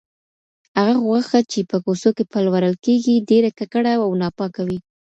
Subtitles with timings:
[0.77, 4.79] هغه غوښه چې په کوڅو کې پلورل کیږي، ډېره ککړه او ناپاکه وي.